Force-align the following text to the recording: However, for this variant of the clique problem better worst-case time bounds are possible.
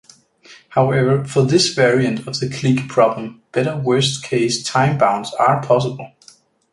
However, 0.69 1.25
for 1.25 1.43
this 1.43 1.75
variant 1.75 2.25
of 2.25 2.39
the 2.39 2.49
clique 2.49 2.87
problem 2.89 3.43
better 3.51 3.77
worst-case 3.77 4.63
time 4.63 4.97
bounds 4.97 5.31
are 5.35 5.61
possible. 5.61 6.11